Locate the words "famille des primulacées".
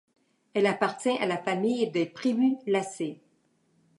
1.37-3.21